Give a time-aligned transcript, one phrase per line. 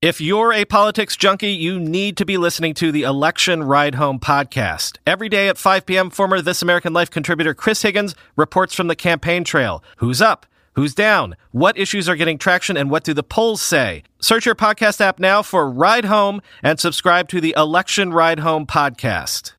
[0.00, 4.20] If you're a politics junkie, you need to be listening to the Election Ride Home
[4.20, 4.98] podcast.
[5.04, 8.94] Every day at 5 p.m., former This American Life contributor Chris Higgins reports from the
[8.94, 9.82] campaign trail.
[9.96, 10.46] Who's up?
[10.74, 11.34] Who's down?
[11.50, 14.04] What issues are getting traction and what do the polls say?
[14.20, 18.68] Search your podcast app now for Ride Home and subscribe to the Election Ride Home
[18.68, 19.54] podcast.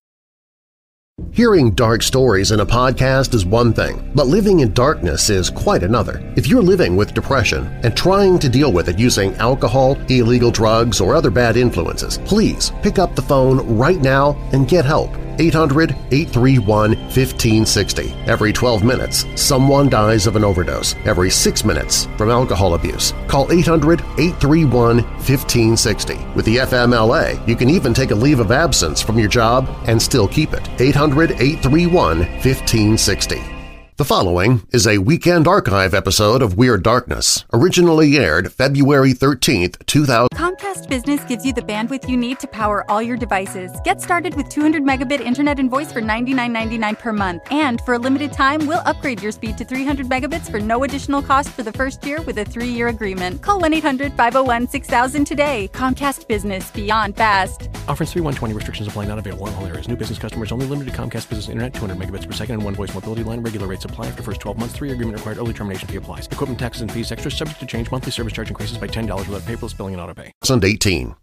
[1.31, 5.83] Hearing dark stories in a podcast is one thing, but living in darkness is quite
[5.83, 6.21] another.
[6.35, 10.99] If you're living with depression and trying to deal with it using alcohol, illegal drugs,
[10.99, 15.11] or other bad influences, please pick up the phone right now and get help.
[15.39, 18.27] 800-831-1560.
[18.27, 20.93] Every 12 minutes, someone dies of an overdose.
[21.05, 23.13] Every 6 minutes from alcohol abuse.
[23.27, 26.35] Call 800-831-1560.
[26.35, 30.01] With the FMLA, you can even take a leave of absence from your job and
[30.01, 30.63] still keep it.
[30.77, 33.58] 800-831-1560.
[33.99, 40.29] The following is a Weekend Archive episode of Weird Darkness, originally aired February 13, 2000.
[40.29, 43.77] Comcast Business gives you the bandwidth you need to power all your devices.
[43.83, 47.43] Get started with 200 megabit internet and voice for $99.99 per month.
[47.51, 51.21] And for a limited time, we'll upgrade your speed to 300 megabits for no additional
[51.21, 53.41] cost for the first year with a three-year agreement.
[53.41, 55.69] Call 1-800-501-6000 today.
[55.73, 56.71] Comcast Business.
[56.71, 57.63] Beyond fast.
[57.89, 59.89] Offers 3120 restrictions apply not available in all areas.
[59.89, 62.75] New business customers only limited to Comcast Business Internet 200 megabits per second and one
[62.75, 63.41] voice mobility line.
[63.41, 64.75] Regular rates apply after first 12 months.
[64.75, 65.37] Three agreement required.
[65.37, 66.27] Early termination fee applies.
[66.27, 67.91] Equipment taxes and fees extra subject to change.
[67.91, 70.31] Monthly service charge increases by $10 without paperless billing and auto pay.
[70.43, 71.15] 2018.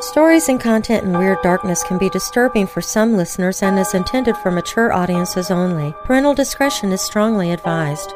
[0.00, 4.36] Stories and content in Weird Darkness can be disturbing for some listeners and is intended
[4.36, 5.92] for mature audiences only.
[6.04, 8.14] Parental discretion is strongly advised.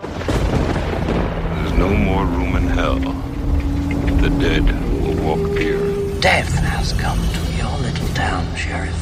[0.00, 2.98] There's no more room in hell.
[2.98, 4.64] The dead
[5.02, 5.80] will walk here.
[6.20, 8.96] Death has come to your little town, Sheriff.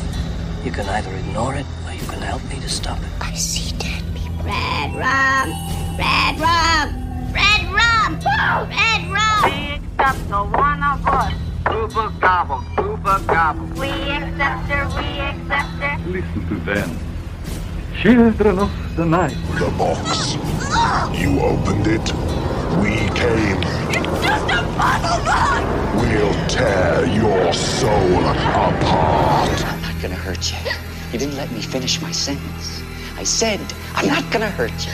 [0.64, 3.08] You can either ignore it or you can help me to stop it.
[3.20, 3.79] I see dead people.
[4.50, 5.46] Red rum!
[5.96, 6.86] Red rum!
[7.32, 8.18] Red rum!
[8.68, 9.44] Red rum!
[9.44, 11.32] We accept no one of us.
[11.70, 13.66] Super gobble, super gobble.
[13.78, 15.94] We accept her, we accept her.
[16.10, 16.98] Listen to them.
[18.02, 19.36] Children of the night.
[19.54, 20.34] The box.
[21.16, 22.12] You opened it.
[22.82, 23.62] We came.
[23.94, 25.62] It's just a puzzle box!
[25.94, 29.64] We'll tear your soul apart.
[29.64, 30.58] I'm not gonna hurt you.
[31.12, 32.82] You didn't let me finish my sentence.
[33.20, 33.60] I said,
[33.96, 34.92] I'm not gonna hurt you.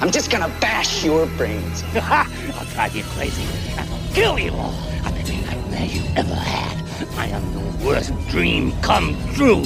[0.00, 1.84] I'm just gonna bash your brains.
[1.94, 3.46] I'll drive you crazy
[3.78, 4.74] I'll kill you all.
[5.04, 6.84] I'm every nightmare you ever had.
[7.16, 9.62] I am the worst dream come true.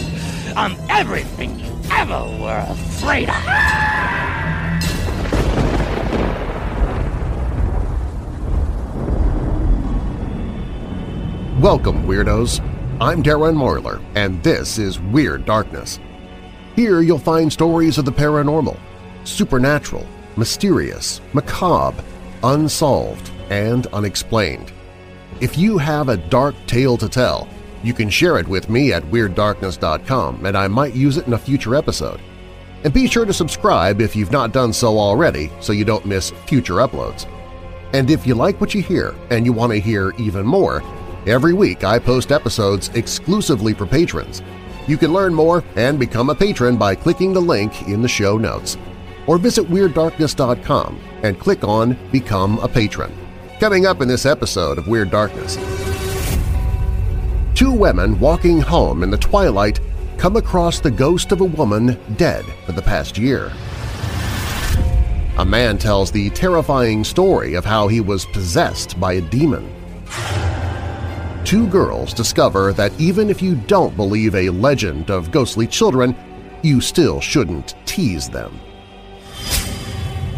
[0.55, 3.43] I'm everything you ever were afraid of.
[11.59, 12.61] Welcome, Weirdos!
[13.01, 15.99] I'm Darren Marlar, and this is Weird Darkness.
[16.77, 18.79] Here you'll find stories of the paranormal,
[19.23, 22.03] supernatural, mysterious, macabre,
[22.43, 24.73] unsolved, and unexplained.
[25.41, 27.49] If you have a dark tale to tell,
[27.85, 31.39] you can share it with me at WeirdDarkness.com and I might use it in a
[31.39, 32.21] future episode.
[32.83, 36.31] And be sure to subscribe if you've not done so already so you don't miss
[36.47, 37.27] future uploads.
[37.93, 40.83] And if you like what you hear and you want to hear even more,
[41.27, 44.43] every week I post episodes exclusively for patrons.
[44.87, 48.37] You can learn more and become a patron by clicking the link in the show
[48.37, 48.77] notes.
[49.27, 53.13] Or visit WeirdDarkness.com and click on Become a Patron.
[53.59, 55.57] Coming up in this episode of Weird Darkness.
[57.55, 59.81] Two women walking home in the twilight
[60.19, 63.53] come across the ghost of a woman dead for the past year.
[65.39, 69.73] A man tells the terrifying story of how he was possessed by a demon.
[71.45, 76.17] Two girls discover that even if you don't believe a legend of ghostly children,
[76.63, 78.59] you still shouldn't tease them.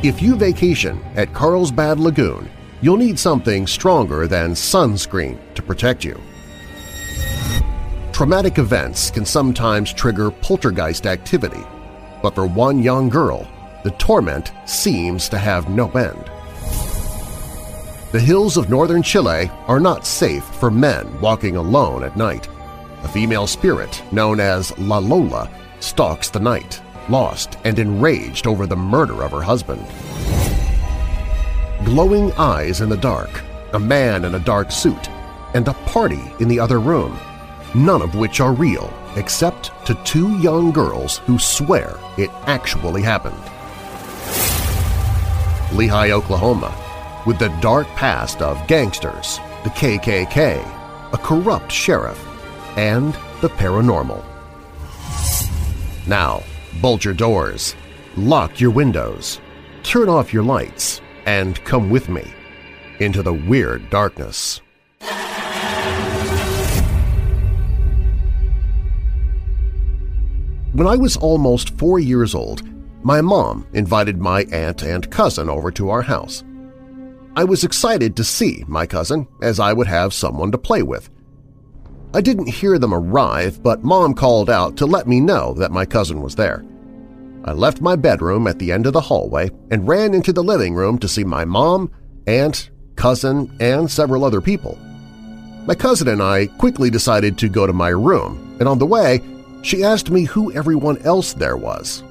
[0.03, 2.51] If you vacation at Carlsbad Lagoon,
[2.81, 6.21] you'll need something stronger than sunscreen to protect you.
[8.13, 11.63] Traumatic events can sometimes trigger poltergeist activity,
[12.21, 13.47] but for one young girl,
[13.85, 16.31] the torment seems to have no end.
[18.13, 22.49] The hills of northern Chile are not safe for men walking alone at night.
[23.03, 25.51] A female spirit known as La Lola
[25.81, 29.85] stalks the night, lost and enraged over the murder of her husband.
[31.85, 33.43] Glowing eyes in the dark,
[33.73, 35.11] a man in a dark suit,
[35.55, 37.19] and a party in the other room,
[37.75, 43.35] none of which are real except to two young girls who swear it actually happened.
[45.77, 46.73] Lehigh, Oklahoma,
[47.27, 52.25] with the dark past of gangsters, the KKK, a corrupt sheriff,
[52.77, 54.25] and the paranormal.
[56.07, 56.43] Now,
[56.81, 57.75] bolt your doors,
[58.17, 59.41] lock your windows,
[59.83, 62.33] turn off your lights, and come with me
[63.01, 64.61] into the weird darkness.
[70.73, 72.63] When I was almost four years old,
[73.03, 76.45] my mom invited my aunt and cousin over to our house.
[77.37, 81.11] I was excited to see my cousin, as I would have someone to play with.
[82.15, 85.85] I didn't hear them arrive, but Mom called out to let me know that my
[85.85, 86.65] cousin was there.
[87.45, 90.75] I left my bedroom at the end of the hallway and ran into the living
[90.75, 91.91] room to see my mom,
[92.27, 94.79] aunt, cousin, and several other people.
[95.67, 99.21] My cousin and I quickly decided to go to my room, and on the way,
[99.61, 102.03] she asked me who everyone else there was.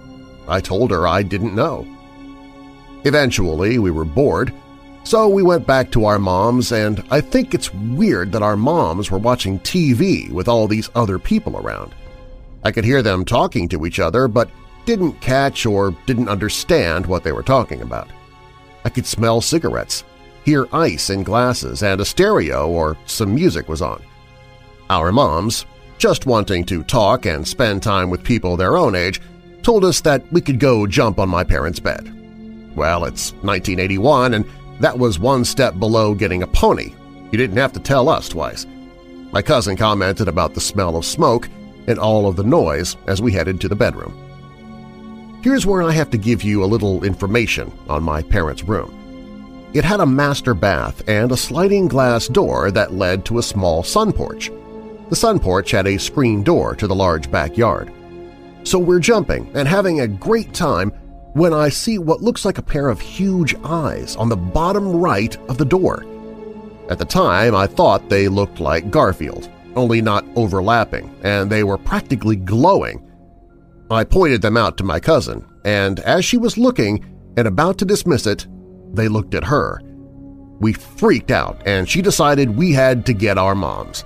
[0.48, 1.88] I told her I didn't know.
[3.06, 4.54] Eventually, we were bored,
[5.06, 9.12] so we went back to our moms, and I think it's weird that our moms
[9.12, 11.94] were watching TV with all these other people around.
[12.64, 14.50] I could hear them talking to each other, but
[14.86, 18.10] didn't catch or didn't understand what they were talking about.
[18.84, 20.04] I could smell cigarettes,
[20.44, 24.04] hear ice in glasses, and a stereo or some music was on.
[24.90, 25.68] Our moms,
[26.00, 29.22] just wanting to talk and spend time with people their own age,
[29.62, 32.12] told us that we could go jump on my parents' bed.
[32.76, 34.46] Well, it's 1981, and
[34.80, 36.94] that was one step below getting a pony.
[37.32, 38.66] You didn't have to tell us twice.
[39.32, 41.50] My cousin commented about the smell of smoke
[41.88, 44.22] and all of the noise as we headed to the bedroom.
[45.44, 48.92] Here's where I have to give you a little information on my parents' room.
[49.74, 53.84] It had a master bath and a sliding glass door that led to a small
[53.84, 54.50] sun porch.
[55.10, 57.92] The sun porch had a screen door to the large backyard.
[58.64, 60.92] So we're jumping and having a great time
[61.36, 65.36] when I see what looks like a pair of huge eyes on the bottom right
[65.50, 66.06] of the door.
[66.90, 71.78] At the time, I thought they looked like Garfield, only not overlapping, and they were
[71.78, 73.06] practically glowing.
[73.92, 77.04] I pointed them out to my cousin, and as she was looking
[77.36, 78.48] and about to dismiss it,
[78.94, 79.82] they looked at her.
[80.62, 84.06] We freaked out, and she decided we had to get our moms.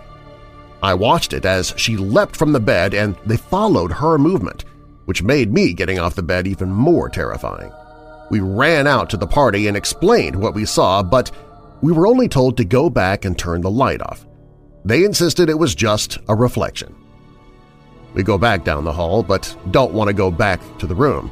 [0.81, 4.66] I watched it as she leapt from the bed and they followed her movement,
[5.09, 7.71] which made me getting off the bed even more terrifying.
[8.29, 11.31] We ran out to the party and explained what we saw, but
[11.81, 14.27] we were only told to go back and turn the light off.
[14.85, 16.95] They insisted it was just a reflection.
[18.13, 21.31] We go back down the hall, but don't want to go back to the room.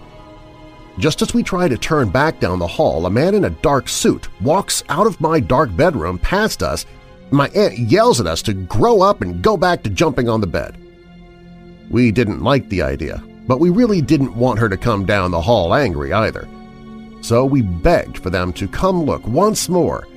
[0.97, 3.89] Just as we try to turn back down the hall, a man in a dark
[3.89, 6.87] suit walks out of my dark bedroom past us
[7.29, 10.47] my aunt yells at us to grow up and go back to jumping on the
[10.47, 10.75] bed.
[11.91, 15.41] We didn't like the idea, but we really didn't want her to come down the
[15.41, 16.47] hall angry either.
[17.21, 20.07] So we begged for them to come look once more,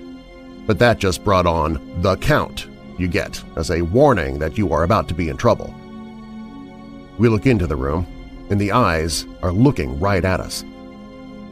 [0.66, 2.66] but that just brought on the count
[2.98, 5.74] you get as a warning that you are about to be in trouble.
[7.18, 8.06] We look into the room,
[8.50, 10.64] and the eyes are looking right at us.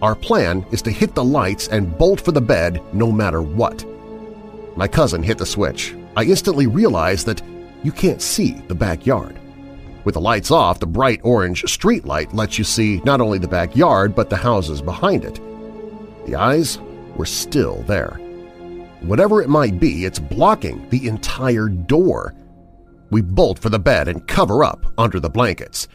[0.02, 3.84] Our plan is to hit the lights and bolt for the bed no matter what.
[4.76, 5.94] My cousin hit the switch.
[6.16, 7.42] I instantly realized that
[7.82, 9.38] you can't see the backyard.
[10.08, 13.46] With the lights off, the bright orange street light lets you see not only the
[13.46, 15.38] backyard but the houses behind it.
[16.24, 16.78] The eyes
[17.14, 18.14] were still there.
[19.00, 22.34] Whatever it might be, it's blocking the entire door.
[23.10, 25.88] We bolt for the bed and cover up under the blankets.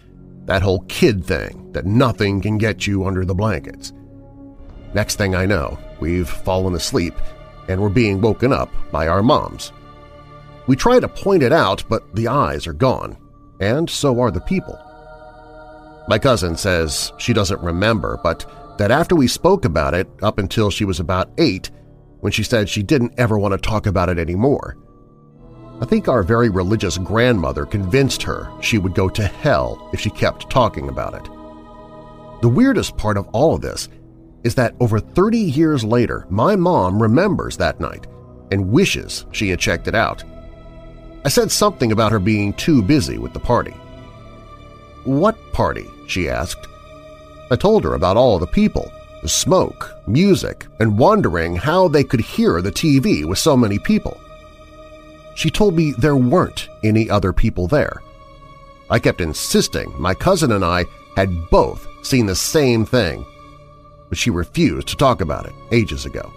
[0.45, 3.93] That whole kid thing that nothing can get you under the blankets.
[4.93, 7.15] Next thing I know, we've fallen asleep
[7.67, 9.71] and we're being woken up by our moms.
[10.67, 13.17] We try to point it out, but the eyes are gone,
[13.63, 14.79] and so are the people.
[16.07, 18.45] My cousin says she doesn't remember, but
[18.77, 21.71] that after we spoke about it up until she was about eight,
[22.19, 24.77] when she said she didn't ever want to talk about it anymore.
[25.81, 30.09] I think our very religious grandmother convinced her she would go to hell if she
[30.09, 31.23] kept talking about it.
[32.41, 33.89] The weirdest part of all of this
[34.43, 38.07] is that over 30 years later, my mom remembers that night
[38.51, 40.23] and wishes she had checked it out.
[41.25, 43.75] I said something about her being too busy with the party.
[45.03, 45.89] What party?
[46.07, 46.67] she asked.
[47.49, 52.21] I told her about all the people, the smoke, music, and wondering how they could
[52.21, 54.19] hear the TV with so many people.
[55.35, 58.01] She told me there weren't any other people there.
[58.89, 63.25] I kept insisting my cousin and I had both seen the same thing
[64.13, 66.31] but she refused to talk about it ages ago.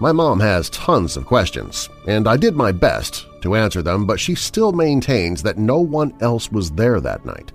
[0.00, 4.20] My mom has tons of questions, and I did my best to answer them, but
[4.20, 7.52] she still maintains that no one else was there that night.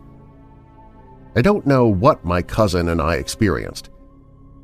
[1.35, 3.89] I don't know what my cousin and I experienced.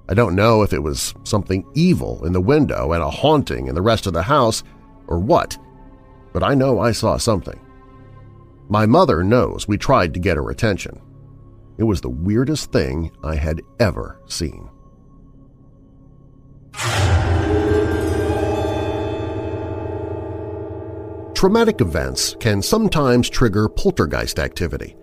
[0.07, 3.75] I don't know if it was something evil in the window and a haunting in
[3.75, 4.63] the rest of the house
[5.07, 5.57] or what,
[6.33, 7.59] but I know I saw something.
[8.69, 11.01] My mother knows we tried to get her attention.
[11.77, 14.69] It was the weirdest thing I had ever seen.
[21.39, 24.97] Traumatic events can sometimes trigger poltergeist activity,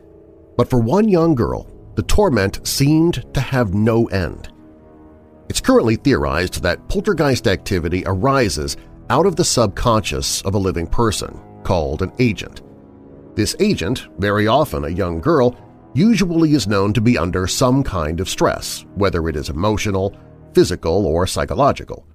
[0.59, 4.53] but for one young girl, the torment seemed to have no end.
[5.49, 8.77] It's currently theorized that poltergeist activity arises
[9.09, 12.61] out of the subconscious of a living person, called an agent.
[13.35, 15.57] This agent, very often a young girl,
[15.95, 20.15] usually is known to be under some kind of stress, whether it is emotional,
[20.53, 22.07] physical, or psychological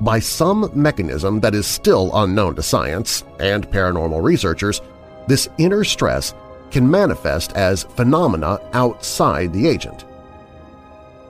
[0.00, 4.80] by some mechanism that is still unknown to science and paranormal researchers,
[5.28, 6.34] this inner stress
[6.70, 10.04] can manifest as phenomena outside the agent.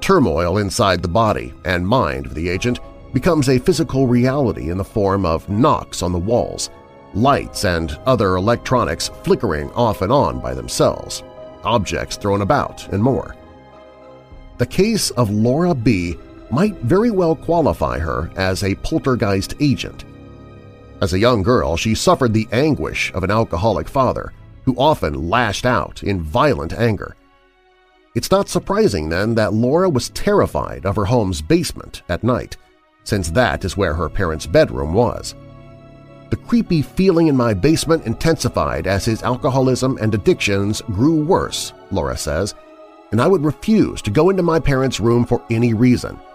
[0.01, 2.81] Turmoil inside the body and mind of the agent
[3.13, 6.71] becomes a physical reality in the form of knocks on the walls,
[7.15, 11.23] lights and other electronics flickering off and on by themselves,
[11.63, 13.37] objects thrown about, and more.
[14.59, 16.17] The case of Laura B
[16.51, 20.05] might very well qualify her as a poltergeist agent.
[21.01, 24.33] As a young girl, she suffered the anguish of an alcoholic father
[24.65, 27.17] who often lashed out in violent anger.
[28.15, 32.57] It's not surprising, then, that Laura was terrified of her home's basement at night,
[33.03, 35.35] since that is where her parents' bedroom was.
[36.31, 42.17] The creepy feeling in my basement intensified as his alcoholism and addictions grew worse, Laura
[42.17, 42.55] says,
[43.11, 46.19] and I would refuse to go into my parents' room for any reason–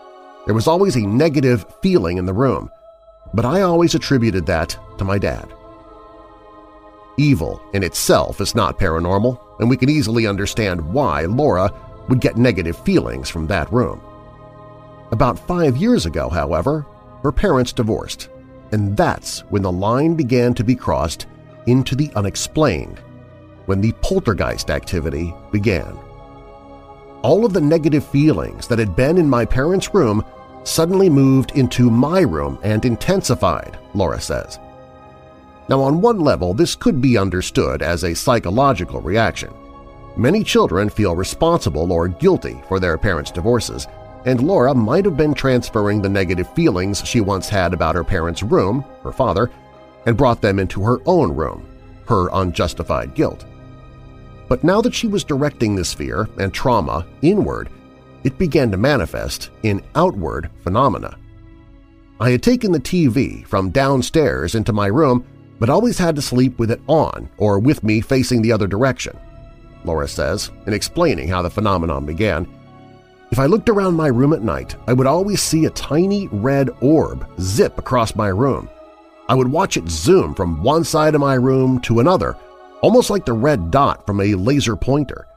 [0.46, 2.72] there was always a negative feeling in the room,
[3.34, 5.54] but I always attributed that to my dad.
[7.18, 11.72] Evil in itself is not paranormal, and we can easily understand why Laura
[12.08, 14.02] would get negative feelings from that room.
[15.12, 16.86] About five years ago, however,
[17.24, 18.30] her parents divorced,
[18.72, 21.28] and that's when the line began to be crossed
[21.68, 23.00] into the unexplained,
[23.66, 25.98] when the poltergeist activity began.
[27.22, 30.24] All of the negative feelings that had been in my parents' room
[30.64, 34.58] suddenly moved into my room and intensified, Laura says.
[35.68, 39.54] Now on one level this could be understood as a psychological reaction.
[40.16, 43.86] Many children feel responsible or guilty for their parents' divorces,
[44.26, 48.44] and Laura might have been transferring the negative feelings she once had about her parents'
[48.44, 49.52] room, her father,
[50.06, 51.68] and brought them into her own room,
[52.08, 53.46] her unjustified guilt.
[54.50, 57.70] But now that she was directing this fear and trauma inward,
[58.24, 61.18] it began to manifest in outward phenomena.
[62.20, 65.26] I had taken the TV from downstairs into my room
[65.60, 69.18] but always had to sleep with it on or with me facing the other direction,
[69.84, 72.48] Laura says, in explaining how the phenomenon began.
[73.32, 76.70] If I looked around my room at night, I would always see a tiny red
[76.82, 78.70] orb zip across my room.
[79.28, 82.36] I would watch it zoom from one side of my room to another,
[82.82, 85.28] almost like the red dot from a laser pointer.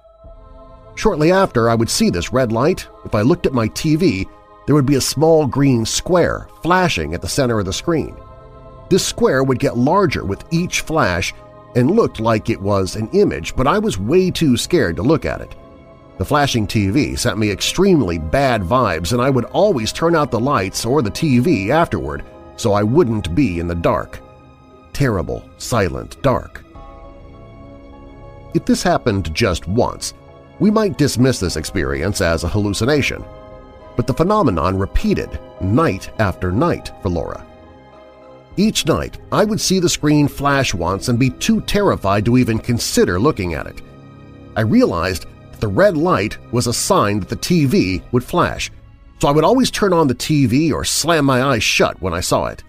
[0.94, 4.26] Shortly after I would see this red light, if I looked at my TV,
[4.66, 8.16] there would be a small green square flashing at the center of the screen.
[8.90, 11.32] This square would get larger with each flash
[11.74, 15.24] and looked like it was an image, but I was way too scared to look
[15.24, 15.54] at it.
[16.18, 20.38] The flashing TV sent me extremely bad vibes and I would always turn out the
[20.38, 22.24] lights or the TV afterward
[22.56, 24.20] so I wouldn't be in the dark.
[24.92, 26.61] Terrible, silent dark.
[28.54, 30.14] If this happened just once,
[30.58, 33.24] we might dismiss this experience as a hallucination,
[33.96, 37.46] but the phenomenon repeated night after night for Laura.
[38.58, 42.58] Each night, I would see the screen flash once and be too terrified to even
[42.58, 43.80] consider looking at it.
[44.54, 48.70] I realized that the red light was a sign that the TV would flash,
[49.18, 52.20] so I would always turn on the TV or slam my eyes shut when I
[52.20, 52.62] saw it.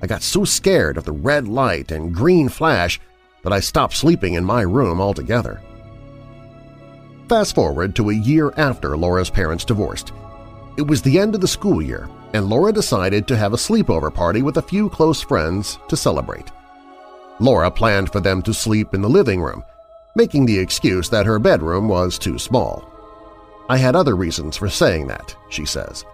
[0.00, 3.00] I got so scared of the red light and green flash
[3.44, 5.62] that I stopped sleeping in my room altogether.
[7.28, 10.12] Fast forward to a year after Laura's parents divorced.
[10.76, 14.12] It was the end of the school year, and Laura decided to have a sleepover
[14.12, 16.50] party with a few close friends to celebrate.
[17.38, 19.62] Laura planned for them to sleep in the living room,
[20.16, 22.90] making the excuse that her bedroom was too small.
[23.68, 26.04] I had other reasons for saying that, she says.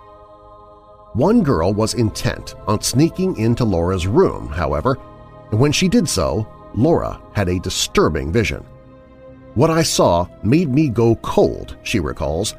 [1.14, 4.96] One girl was intent on sneaking into Laura's room, however,
[5.50, 8.64] and when she did so, Laura had a disturbing vision.
[9.54, 12.54] What I saw made me go cold, she recalls.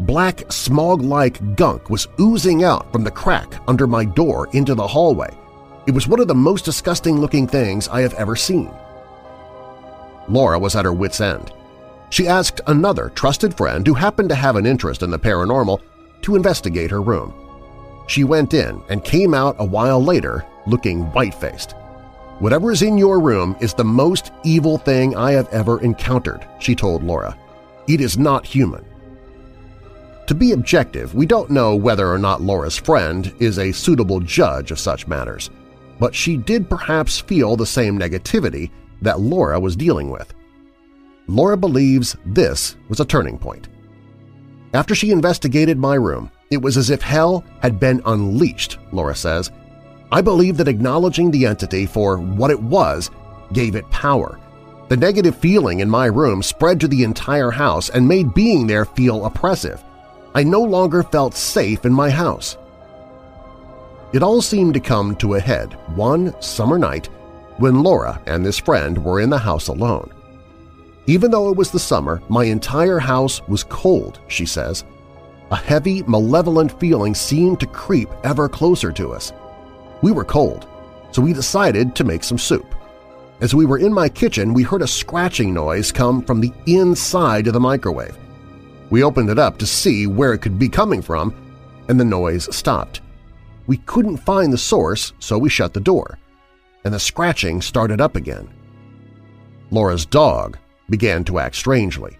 [0.00, 5.30] Black, smog-like gunk was oozing out from the crack under my door into the hallway.
[5.86, 8.70] It was one of the most disgusting-looking things I have ever seen.
[10.28, 11.52] Laura was at her wit's end.
[12.10, 15.80] She asked another trusted friend who happened to have an interest in the paranormal
[16.22, 17.34] to investigate her room.
[18.06, 21.74] She went in and came out a while later looking white-faced.
[22.38, 26.74] Whatever is in your room is the most evil thing I have ever encountered, she
[26.74, 27.38] told Laura.
[27.88, 28.84] It is not human.
[30.26, 34.70] To be objective, we don't know whether or not Laura's friend is a suitable judge
[34.70, 35.50] of such matters,
[35.98, 38.70] but she did perhaps feel the same negativity
[39.02, 40.32] that Laura was dealing with.
[41.26, 43.68] Laura believes this was a turning point.
[44.74, 49.50] After she investigated my room, it was as if hell had been unleashed, Laura says.
[50.12, 53.10] I believe that acknowledging the entity for what it was
[53.54, 54.38] gave it power.
[54.88, 58.84] The negative feeling in my room spread to the entire house and made being there
[58.84, 59.82] feel oppressive.
[60.34, 62.58] I no longer felt safe in my house.
[64.12, 67.08] It all seemed to come to a head one summer night
[67.56, 70.12] when Laura and this friend were in the house alone.
[71.06, 74.84] Even though it was the summer, my entire house was cold, she says.
[75.50, 79.32] A heavy, malevolent feeling seemed to creep ever closer to us.
[80.02, 80.66] We were cold,
[81.12, 82.74] so we decided to make some soup.
[83.40, 87.46] As we were in my kitchen, we heard a scratching noise come from the inside
[87.46, 88.16] of the microwave.
[88.90, 91.34] We opened it up to see where it could be coming from,
[91.88, 93.00] and the noise stopped.
[93.66, 96.18] We couldn't find the source, so we shut the door,
[96.84, 98.48] and the scratching started up again.
[99.70, 100.58] Laura's dog
[100.90, 102.18] began to act strangely.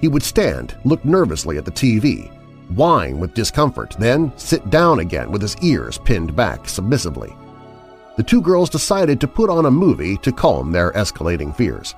[0.00, 2.33] He would stand, look nervously at the TV,
[2.70, 7.36] whine with discomfort, then sit down again with his ears pinned back submissively.
[8.16, 11.94] The two girls decided to put on a movie to calm their escalating fears.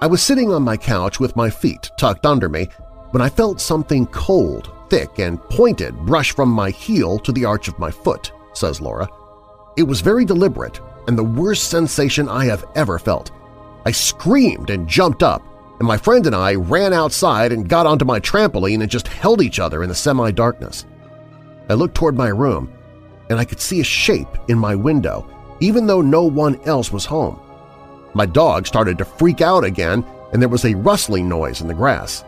[0.00, 2.68] I was sitting on my couch with my feet tucked under me
[3.12, 7.68] when I felt something cold, thick, and pointed brush from my heel to the arch
[7.68, 9.08] of my foot, says Laura.
[9.76, 13.30] It was very deliberate and the worst sensation I have ever felt.
[13.84, 15.42] I screamed and jumped up,
[15.82, 19.42] and my friend and I ran outside and got onto my trampoline and just held
[19.42, 20.86] each other in the semi-darkness.
[21.68, 22.72] I looked toward my room,
[23.28, 27.04] and I could see a shape in my window, even though no one else was
[27.04, 27.40] home.
[28.14, 31.74] My dog started to freak out again, and there was a rustling noise in the
[31.74, 32.22] grass.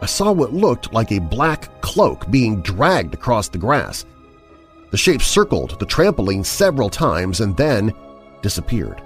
[0.00, 4.04] I saw what looked like a black cloak being dragged across the grass.
[4.90, 7.94] The shape circled the trampoline several times and then
[8.42, 9.00] disappeared.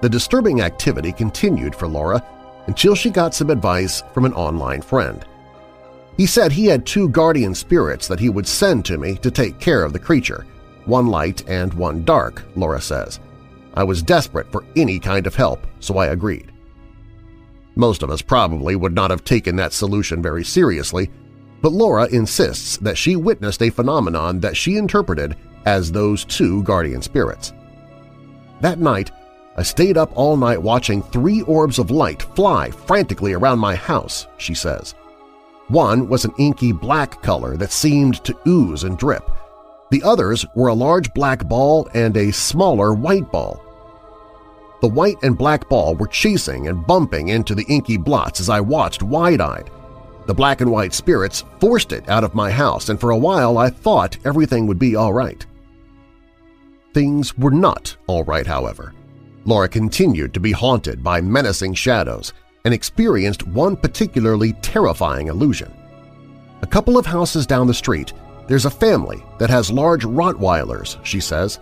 [0.00, 2.22] The disturbing activity continued for Laura
[2.66, 5.24] until she got some advice from an online friend.
[6.16, 9.58] He said he had two guardian spirits that he would send to me to take
[9.58, 10.46] care of the creature,
[10.84, 13.20] one light and one dark, Laura says.
[13.74, 16.52] I was desperate for any kind of help, so I agreed.
[17.76, 21.10] Most of us probably would not have taken that solution very seriously,
[21.62, 25.36] but Laura insists that she witnessed a phenomenon that she interpreted
[25.66, 27.52] as those two guardian spirits.
[28.60, 29.10] That night,
[29.60, 34.26] I stayed up all night watching three orbs of light fly frantically around my house,
[34.38, 34.94] she says.
[35.68, 39.30] One was an inky black color that seemed to ooze and drip.
[39.90, 43.62] The others were a large black ball and a smaller white ball.
[44.80, 48.60] The white and black ball were chasing and bumping into the inky blots as I
[48.60, 49.68] watched wide-eyed.
[50.24, 53.58] The black and white spirits forced it out of my house, and for a while
[53.58, 55.44] I thought everything would be all right.
[56.94, 58.94] Things were not all right, however.
[59.44, 62.32] Laura continued to be haunted by menacing shadows
[62.64, 65.72] and experienced one particularly terrifying illusion.
[66.62, 68.12] A couple of houses down the street,
[68.48, 71.58] there's a family that has large Rottweilers, she says.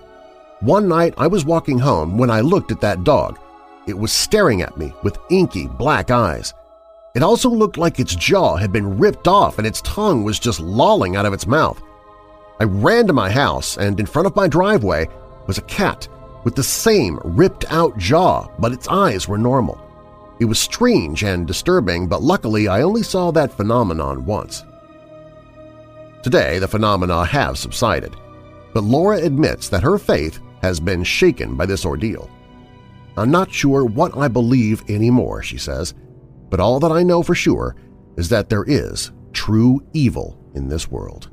[0.60, 3.38] One night I was walking home when I looked at that dog.
[3.86, 6.52] It was staring at me with inky black eyes.
[7.14, 10.60] It also looked like its jaw had been ripped off and its tongue was just
[10.60, 11.80] lolling out of its mouth.
[12.60, 15.08] I ran to my house and in front of my driveway
[15.46, 16.08] was a cat
[16.48, 19.78] with the same ripped-out jaw, but its eyes were normal.
[20.40, 24.64] It was strange and disturbing, but luckily I only saw that phenomenon once.
[26.22, 28.16] Today the phenomena have subsided,
[28.72, 32.30] but Laura admits that her faith has been shaken by this ordeal.
[33.18, 35.92] I'm not sure what I believe anymore, she says,
[36.48, 37.76] but all that I know for sure
[38.16, 41.28] is that there is true evil in this world.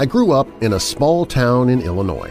[0.00, 2.30] I grew up in a small town in Illinois.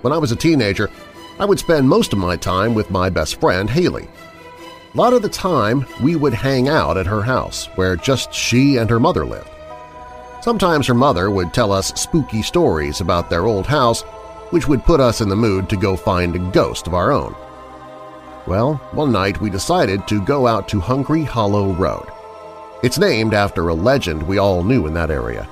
[0.00, 0.90] When I was a teenager,
[1.38, 4.08] I would spend most of my time with my best friend, Haley.
[4.92, 8.78] A lot of the time, we would hang out at her house, where just she
[8.78, 9.48] and her mother lived.
[10.40, 14.02] Sometimes her mother would tell us spooky stories about their old house,
[14.50, 17.32] which would put us in the mood to go find a ghost of our own.
[18.48, 22.08] Well, one night we decided to go out to Hungry Hollow Road.
[22.82, 25.48] It's named after a legend we all knew in that area.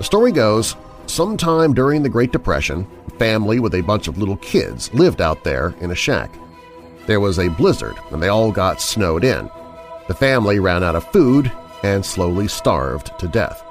[0.00, 4.38] The story goes, sometime during the Great Depression, a family with a bunch of little
[4.38, 6.30] kids lived out there in a shack.
[7.04, 9.50] There was a blizzard and they all got snowed in.
[10.08, 13.62] The family ran out of food and slowly starved to death.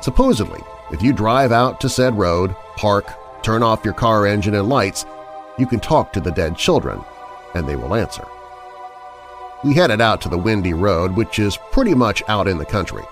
[0.00, 3.08] Supposedly, if you drive out to said road, park,
[3.44, 5.06] turn off your car engine and lights,
[5.56, 7.00] you can talk to the dead children,
[7.54, 8.26] and they will answer.
[9.62, 13.04] We headed out to the windy road, which is pretty much out in the country.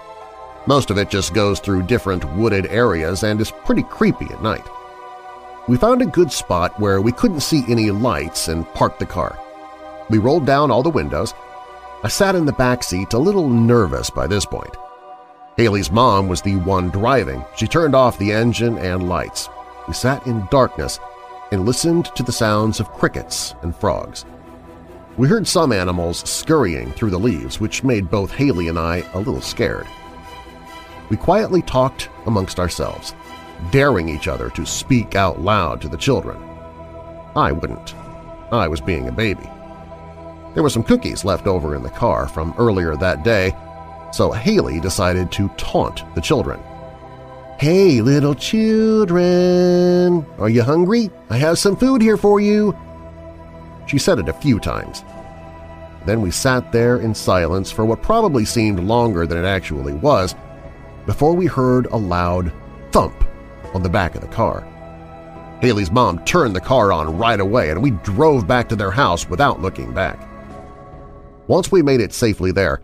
[0.67, 4.67] Most of it just goes through different wooded areas and is pretty creepy at night.
[5.69, 9.39] We found a good spot where we couldn't see any lights and parked the car.
[10.11, 11.35] We rolled down all the windows.
[12.03, 14.77] I sat in the back seat a little nervous by this point.
[15.57, 17.45] Haley's mom was the one driving.
[17.57, 19.49] She turned off the engine and lights.
[19.89, 21.01] We sat in darkness
[21.53, 24.25] and listened to the sounds of crickets and frogs.
[25.17, 29.19] We heard some animals scurrying through the leaves, which made both Haley and I a
[29.19, 29.87] little scared.
[31.09, 33.15] We quietly talked amongst ourselves,
[33.71, 36.37] daring each other to speak out loud to the children.
[37.37, 37.95] I wouldn't.
[38.53, 39.49] I was being a baby.
[40.55, 43.55] There were some cookies left over in the car from earlier that day,
[44.13, 46.61] so Haley decided to taunt the children.
[47.59, 50.27] Hey, little children!
[50.39, 51.11] Are you hungry?
[51.31, 52.77] I have some food here for you!
[53.87, 55.05] She said it a few times.
[56.05, 60.35] Then we sat there in silence for what probably seemed longer than it actually was
[61.07, 62.53] before we heard a loud
[62.91, 63.25] thump
[63.75, 64.67] on the back of the car.
[65.63, 69.29] Haley's mom turned the car on right away and we drove back to their house
[69.29, 70.29] without looking back.
[71.47, 72.83] Once we made it safely there,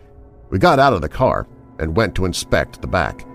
[0.50, 1.46] we got out of the car
[1.78, 3.26] and went to inspect the back.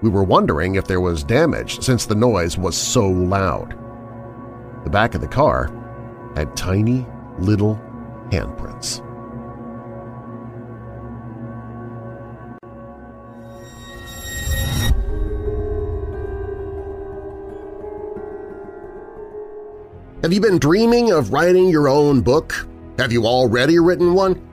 [0.00, 3.76] We were wondering if there was damage since the noise was so loud.
[4.84, 5.70] The back of the car
[6.36, 7.06] had tiny
[7.38, 7.78] little
[8.30, 9.04] handprints.
[20.22, 22.68] Have you been dreaming of writing your own book?
[22.98, 24.46] Have you already written one?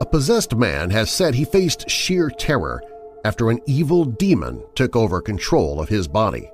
[0.00, 2.80] A possessed man has said he faced sheer terror
[3.28, 6.50] after an evil demon took over control of his body.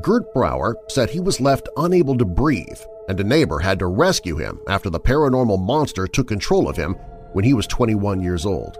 [0.00, 4.36] Gert Brouwer said he was left unable to breathe and a neighbor had to rescue
[4.36, 6.94] him after the paranormal monster took control of him
[7.34, 8.78] when he was 21 years old.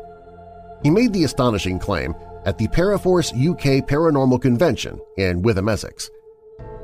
[0.82, 2.14] He made the astonishing claim
[2.46, 6.08] at the Paraforce UK Paranormal Convention in Witham, Essex.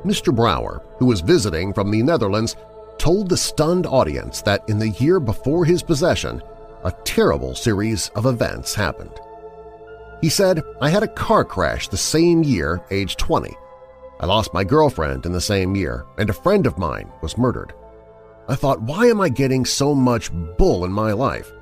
[0.05, 0.37] Mr.
[0.37, 2.57] Brouwer, who was visiting from the Netherlands,
[2.98, 6.42] told the stunned audience that in the year before his possession,
[6.85, 9.18] a terrible series of events happened.
[10.20, 13.57] He said, I had a car crash the same year, age 20.
[14.20, 17.72] I lost my girlfriend in the same year, and a friend of mine was murdered.
[18.48, 21.52] I thought, why am I getting so much bull in my life?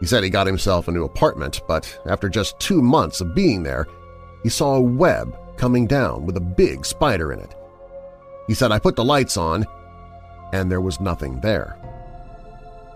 [0.00, 3.62] He said he got himself a new apartment, but after just two months of being
[3.62, 3.86] there,
[4.42, 7.54] he saw a web coming down with a big spider in it.
[8.46, 9.64] He said, I put the lights on,
[10.52, 11.78] and there was nothing there.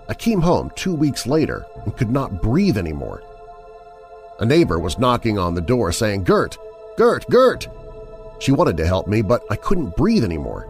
[0.08, 3.22] I came home two weeks later and could not breathe anymore.
[4.40, 6.56] A neighbor was knocking on the door saying, Gert!
[6.96, 7.28] Gert!
[7.28, 7.68] Gert!
[8.38, 10.66] She wanted to help me, but I couldn't breathe anymore.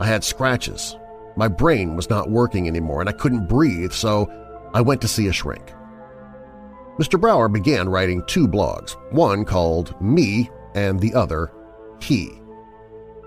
[0.00, 0.96] I had scratches.
[1.36, 4.28] My brain was not working anymore and I couldn't breathe, so
[4.74, 5.72] I went to see a shrink.
[6.98, 7.20] Mr.
[7.20, 11.52] Brouwer began writing two blogs, one called Me and the other
[12.00, 12.40] he.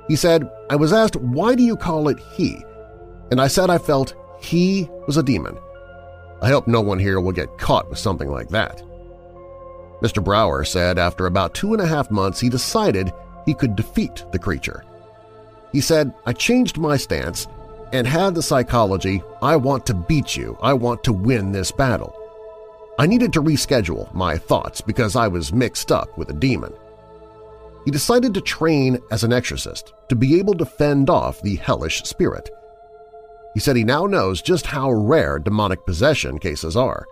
[0.08, 2.58] He said, I was asked, why do you call it he?
[3.32, 5.58] And I said I felt he was a demon.
[6.42, 8.82] I hope no one here will get caught with something like that.
[10.02, 10.24] Mr.
[10.24, 13.12] Brouwer said after about two and a half months he decided
[13.46, 14.84] he could defeat the creature.
[15.72, 17.48] He said, I changed my stance
[17.94, 22.14] and had the psychology, I want to beat you, I want to win this battle.
[23.00, 26.74] I needed to reschedule my thoughts because I was mixed up with a demon.
[27.86, 32.04] He decided to train as an exorcist to be able to fend off the hellish
[32.04, 32.50] spirit.
[33.54, 37.06] He said he now knows just how rare demonic possession cases are.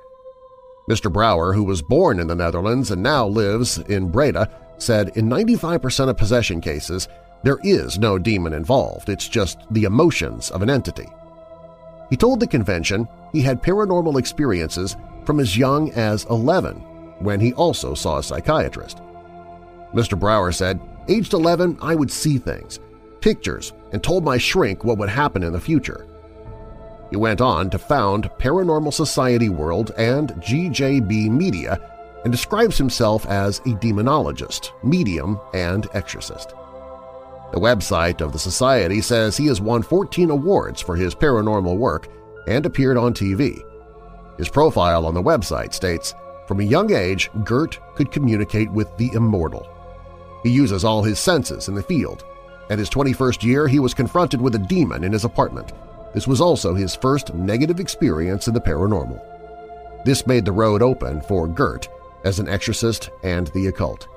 [0.89, 1.11] Mr.
[1.11, 6.09] Brouwer, who was born in the Netherlands and now lives in Breda, said in 95%
[6.09, 7.07] of possession cases,
[7.43, 11.07] there is no demon involved, it's just the emotions of an entity.
[12.09, 14.95] He told the convention he had paranormal experiences
[15.25, 16.75] from as young as 11,
[17.19, 19.01] when he also saw a psychiatrist.
[19.93, 20.19] Mr.
[20.19, 22.79] Brouwer said, Aged 11, I would see things,
[23.21, 26.05] pictures, and told my shrink what would happen in the future.
[27.15, 31.79] He went on to found Paranormal Society World and GJB Media
[32.25, 36.49] and describes himself as a demonologist, medium, and exorcist.
[37.53, 42.09] The website of the Society says he has won 14 awards for his paranormal work
[42.49, 43.63] and appeared on TV.
[44.37, 46.13] His profile on the website states,
[46.49, 49.65] from a young age, Gert could communicate with the immortal.
[50.43, 52.25] He uses all his senses in the field.
[52.69, 55.71] At his 21st year, he was confronted with a demon in his apartment.
[56.15, 59.21] This was also his first negative experience in the paranormal.
[60.05, 61.89] This made the road open for Gert
[62.23, 64.07] as an exorcist and the occult.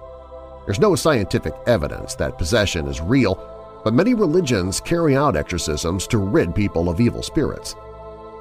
[0.64, 3.34] There's no scientific evidence that possession is real,
[3.82, 7.74] but many religions carry out exorcisms to rid people of evil spirits.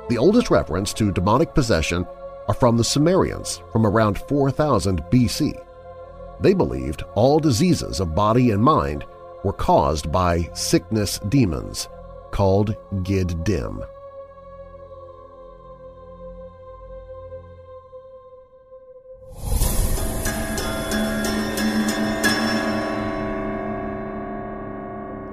[0.10, 2.06] The oldest reference to demonic possession
[2.48, 5.60] are from the Sumerians from around 4000 BC.
[6.41, 9.04] They believed all diseases of body and mind
[9.43, 11.89] were caused by sickness demons
[12.38, 13.84] called Gidim.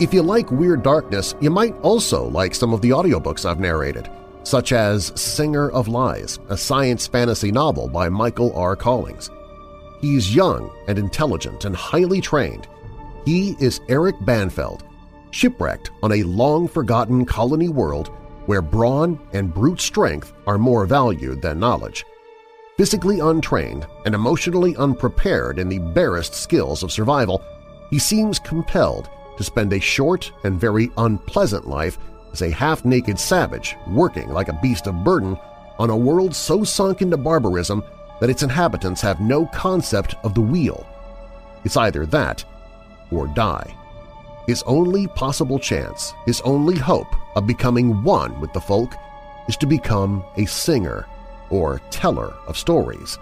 [0.00, 4.10] If you like Weird Darkness, you might also like some of the audiobooks I've narrated,
[4.42, 8.76] such as Singer of Lies, a science fantasy novel by Michael R.
[8.76, 9.30] Collins.
[10.00, 12.66] He's young and intelligent and highly trained.
[13.26, 14.80] He is Eric Banfeld,
[15.34, 18.08] shipwrecked on a long-forgotten colony world
[18.46, 22.04] where brawn and brute strength are more valued than knowledge.
[22.76, 27.42] Physically untrained and emotionally unprepared in the barest skills of survival,
[27.90, 31.98] he seems compelled to spend a short and very unpleasant life
[32.32, 35.36] as a half-naked savage working like a beast of burden
[35.78, 37.82] on a world so sunk into barbarism
[38.20, 40.86] that its inhabitants have no concept of the wheel.
[41.64, 42.44] It's either that
[43.10, 43.74] or die.
[44.46, 48.94] His only possible chance, his only hope of becoming one with the folk
[49.48, 51.06] is to become a singer
[51.50, 53.18] or teller of stories.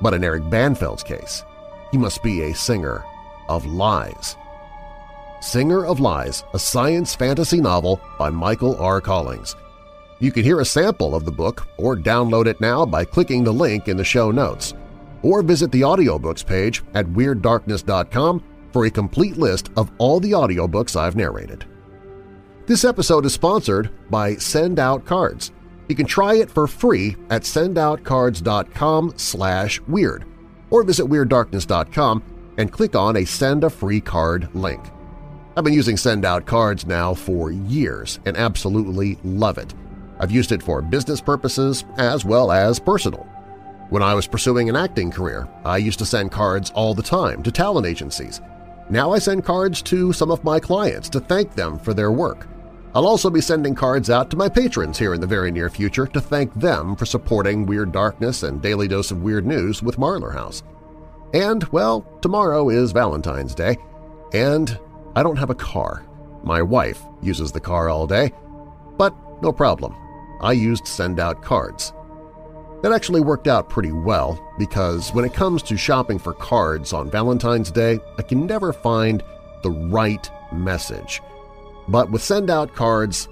[0.00, 1.44] But in Eric Banfeld's case,
[1.90, 3.04] he must be a singer
[3.48, 4.36] of lies.
[5.40, 9.00] Singer of Lies, a science fantasy novel by Michael R.
[9.00, 9.54] Collins.
[10.18, 13.52] You can hear a sample of the book or download it now by clicking the
[13.52, 14.74] link in the show notes,
[15.22, 18.42] or visit the audiobooks page at WeirdDarkness.com
[18.72, 21.64] for a complete list of all the audiobooks I've narrated.
[22.66, 25.52] This episode is sponsored by Send Out Cards.
[25.88, 30.24] You can try it for free at sendoutcards.com slash weird
[30.70, 32.22] or visit WeirdDarkness.com
[32.58, 34.84] and click on a Send a Free Card link.
[35.56, 39.74] I've been using Send Out Cards now for years and absolutely love it.
[40.20, 43.26] I've used it for business purposes as well as personal.
[43.90, 47.42] When I was pursuing an acting career, I used to send cards all the time
[47.44, 48.42] to talent agencies.
[48.90, 52.48] Now I send cards to some of my clients to thank them for their work.
[52.94, 56.06] I'll also be sending cards out to my patrons here in the very near future
[56.06, 60.32] to thank them for supporting Weird Darkness and Daily Dose of Weird News with Marlar
[60.32, 60.62] House.
[61.34, 63.76] And, well, tomorrow is Valentine's Day,
[64.32, 64.78] and
[65.14, 66.02] I don't have a car.
[66.42, 68.32] My wife uses the car all day,
[68.96, 69.94] but no problem.
[70.40, 71.92] I used send out cards.
[72.82, 77.10] That actually worked out pretty well because when it comes to shopping for cards on
[77.10, 79.22] Valentine's Day, I can never find
[79.62, 81.20] the right message.
[81.88, 83.28] But with send out cards,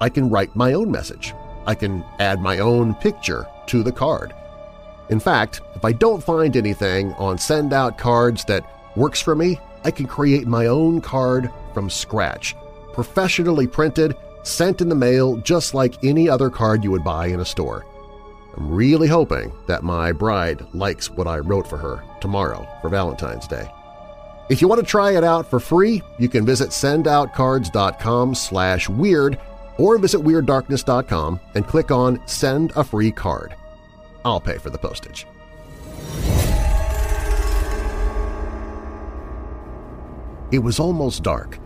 [0.00, 1.34] I can write my own message.
[1.66, 4.32] I can add my own picture to the card.
[5.08, 8.64] In fact, if I don't find anything on send out cards that
[8.96, 12.54] works for me, I can create my own card from scratch,
[12.92, 17.40] professionally printed, sent in the mail just like any other card you would buy in
[17.40, 17.84] a store.
[18.56, 23.48] I'm really hoping that my bride likes what I wrote for her tomorrow for Valentine's
[23.48, 23.68] Day.
[24.48, 29.40] If you want to try it out for free, you can visit sendoutcards.com slash weird
[29.78, 33.56] or visit WeirdDarkness.com and click on Send a Free Card.
[34.24, 35.26] I'll pay for the postage.
[40.52, 41.58] It was almost dark,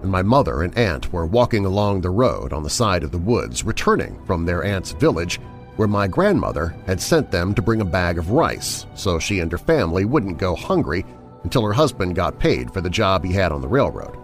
[0.00, 3.18] and my mother and aunt were walking along the road on the side of the
[3.18, 5.38] woods returning from their aunt's village
[5.76, 9.50] where my grandmother had sent them to bring a bag of rice so she and
[9.50, 11.04] her family wouldn't go hungry
[11.44, 14.16] until her husband got paid for the job he had on the railroad.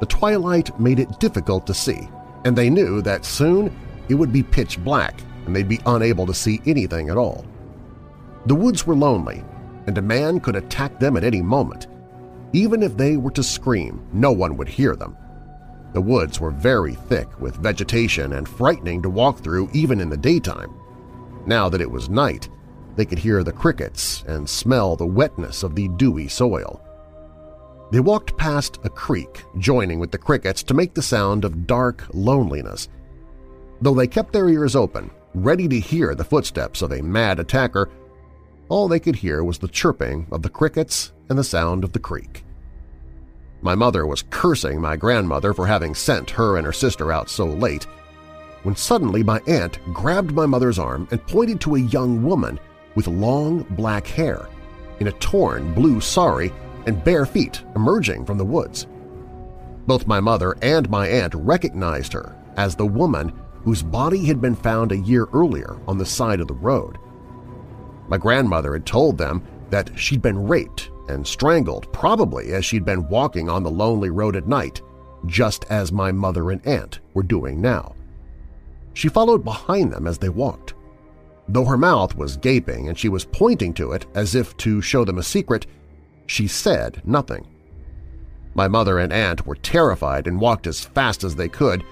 [0.00, 2.08] The twilight made it difficult to see,
[2.44, 3.74] and they knew that soon
[4.08, 7.44] it would be pitch black and they'd be unable to see anything at all.
[8.46, 9.44] The woods were lonely,
[9.86, 11.86] and a man could attack them at any moment.
[12.52, 15.16] Even if they were to scream, no one would hear them.
[15.94, 20.16] The woods were very thick with vegetation and frightening to walk through even in the
[20.16, 20.74] daytime.
[21.46, 22.48] Now that it was night,
[22.96, 26.80] they could hear the crickets and smell the wetness of the dewy soil.
[27.92, 32.04] They walked past a creek, joining with the crickets to make the sound of dark
[32.12, 32.88] loneliness.
[33.80, 37.90] Though they kept their ears open, ready to hear the footsteps of a mad attacker,
[38.68, 41.98] all they could hear was the chirping of the crickets and the sound of the
[42.00, 42.43] creek.
[43.64, 47.46] My mother was cursing my grandmother for having sent her and her sister out so
[47.46, 47.84] late,
[48.62, 52.60] when suddenly my aunt grabbed my mother's arm and pointed to a young woman
[52.94, 54.48] with long black hair,
[55.00, 56.52] in a torn blue sari
[56.84, 58.86] and bare feet emerging from the woods.
[59.86, 63.32] Both my mother and my aunt recognized her as the woman
[63.64, 66.98] whose body had been found a year earlier on the side of the road.
[68.08, 73.08] My grandmother had told them that she'd been raped and strangled probably as she'd been
[73.08, 74.80] walking on the lonely road at night,
[75.26, 77.94] just as my mother and aunt were doing now.
[78.94, 80.74] She followed behind them as they walked.
[81.48, 85.04] Though her mouth was gaping and she was pointing to it as if to show
[85.04, 85.66] them a secret,
[86.26, 87.46] she said nothing.
[88.54, 91.84] My mother and aunt were terrified and walked as fast as they could,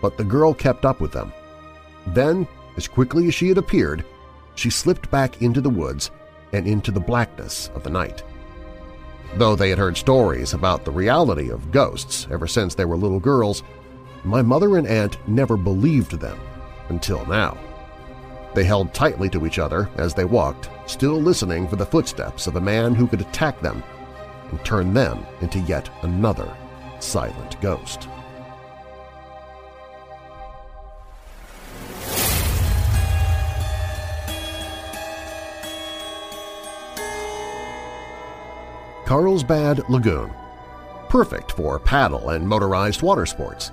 [0.00, 1.32] but the girl kept up with them.
[2.08, 4.04] Then, as quickly as she had appeared,
[4.54, 6.10] she slipped back into the woods
[6.52, 8.22] and into the blackness of the night.
[9.36, 13.20] Though they had heard stories about the reality of ghosts ever since they were little
[13.20, 13.62] girls,
[14.24, 16.40] my mother and aunt never believed them
[16.88, 17.58] until now.
[18.54, 22.56] They held tightly to each other as they walked, still listening for the footsteps of
[22.56, 23.82] a man who could attack them
[24.50, 26.56] and turn them into yet another
[26.98, 28.08] silent ghost.
[39.06, 40.32] Carlsbad Lagoon.
[41.08, 43.70] Perfect for paddle and motorized water sports.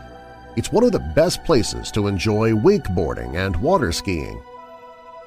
[0.56, 4.40] It's one of the best places to enjoy wakeboarding and water skiing.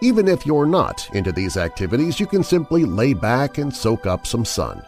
[0.01, 4.29] Even if you're not into these activities, you can simply lay back and soak up
[4.29, 4.81] some sun.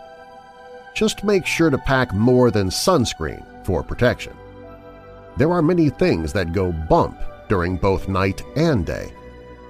[0.95, 4.37] Just make sure to pack more than sunscreen for protection.
[5.37, 9.13] There are many things that go bump during both night and day,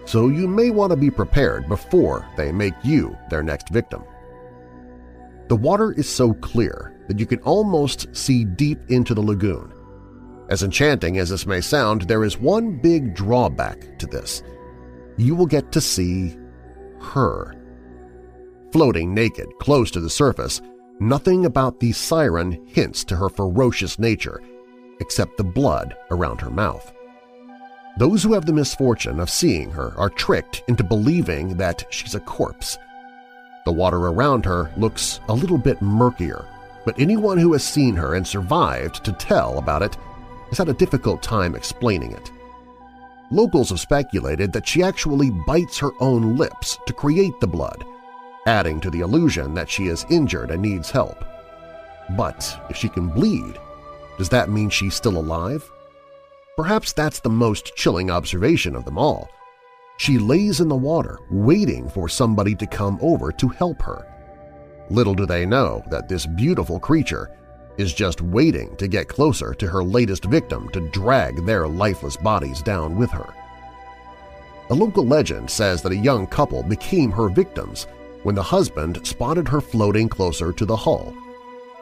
[0.04, 4.04] so you may want to be prepared before they make you their next victim.
[5.48, 9.72] The water is so clear that you can almost see deep into the lagoon.
[10.50, 14.42] As enchanting as this may sound, there is one big drawback to this.
[15.16, 16.36] You will get to see
[17.00, 17.54] her.
[18.72, 20.60] Floating naked close to the surface,
[21.00, 24.42] nothing about the siren hints to her ferocious nature
[25.00, 26.92] except the blood around her mouth.
[27.98, 32.20] Those who have the misfortune of seeing her are tricked into believing that she's a
[32.20, 32.78] corpse,
[33.68, 36.46] the water around her looks a little bit murkier,
[36.86, 39.94] but anyone who has seen her and survived to tell about it
[40.48, 42.32] has had a difficult time explaining it.
[43.30, 47.84] Locals have speculated that she actually bites her own lips to create the blood,
[48.46, 51.22] adding to the illusion that she is injured and needs help.
[52.16, 53.58] But if she can bleed,
[54.16, 55.70] does that mean she's still alive?
[56.56, 59.28] Perhaps that's the most chilling observation of them all.
[59.98, 64.06] She lays in the water, waiting for somebody to come over to help her.
[64.90, 67.36] Little do they know that this beautiful creature
[67.78, 72.62] is just waiting to get closer to her latest victim to drag their lifeless bodies
[72.62, 73.34] down with her.
[74.70, 77.88] A local legend says that a young couple became her victims
[78.22, 81.12] when the husband spotted her floating closer to the hull.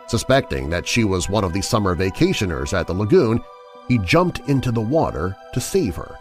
[0.08, 3.40] Suspecting that she was one of the summer vacationers at the lagoon,
[3.88, 6.18] he jumped into the water to save her.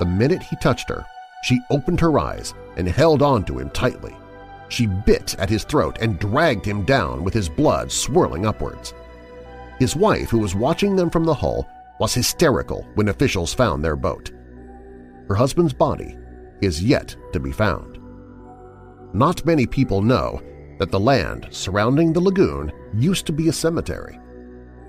[0.00, 1.04] The minute he touched her,
[1.42, 4.16] she opened her eyes and held on to him tightly.
[4.70, 8.94] She bit at his throat and dragged him down with his blood swirling upwards.
[9.78, 13.96] His wife, who was watching them from the hull, was hysterical when officials found their
[13.96, 14.30] boat.
[15.28, 16.16] Her husband's body
[16.62, 17.98] is yet to be found.
[19.12, 20.40] Not many people know
[20.78, 24.14] that the land surrounding the lagoon used to be a cemetery.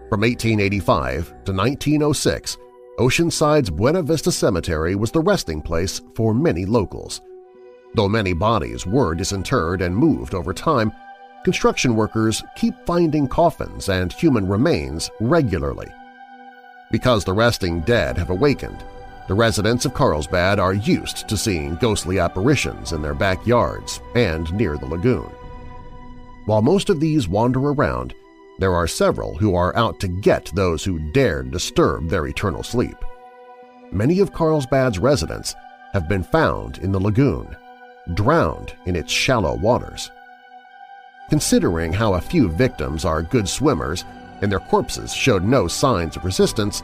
[0.10, 2.58] From 1885 to 1906,
[3.00, 7.22] Oceanside's Buena Vista Cemetery was the resting place for many locals.
[7.96, 10.92] Though many bodies were disinterred and moved over time,
[11.46, 15.88] construction workers keep finding coffins and human remains regularly.
[16.92, 18.84] Because the resting dead have awakened,
[19.30, 24.78] the residents of Carlsbad are used to seeing ghostly apparitions in their backyards and near
[24.78, 25.30] the lagoon.
[26.46, 28.14] While most of these wander around,
[28.60, 32.98] there are several who are out to get those who dare disturb their eternal sleep.
[33.92, 35.56] Many of Carlsbad's residents
[35.94, 37.56] have been found in the lagoon,
[38.14, 40.10] drowned in its shallow waters.
[41.30, 44.06] Considering how a few victims are good swimmers
[44.42, 46.84] and their corpses showed no signs of resistance,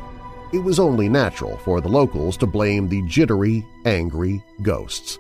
[0.54, 5.20] it was only natural for the locals to blame the jittery, angry ghosts.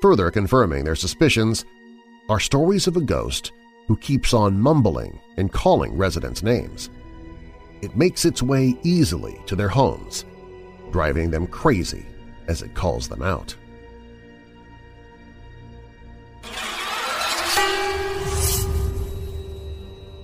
[0.00, 1.64] Further confirming their suspicions
[2.28, 3.52] are stories of a ghost
[3.86, 6.90] who keeps on mumbling and calling residents' names.
[7.82, 10.24] It makes its way easily to their homes,
[10.90, 12.06] driving them crazy
[12.46, 13.56] as it calls them out.